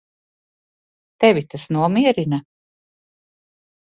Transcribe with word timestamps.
Tevi 1.23 1.45
tas 1.51 1.67
nomierina? 1.77 2.41